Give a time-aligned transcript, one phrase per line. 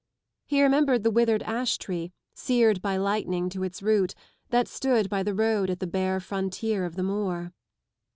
[0.47, 4.15] He remembered the withered ash tree, seared by lightning to its root,
[4.49, 7.53] that stood by the road At the bare frontier of the moor.